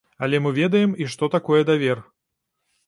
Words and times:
Але 0.27 0.37
мы 0.45 0.51
ведаем 0.59 0.95
і 1.05 1.09
што 1.13 1.31
такое 1.37 1.61
давер. 1.71 2.05